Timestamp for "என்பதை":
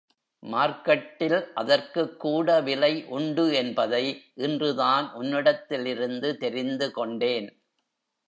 3.53-4.03